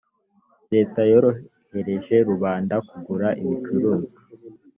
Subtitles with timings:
[0.73, 4.19] leta yorohereje rubanda kugura ibicuruzwa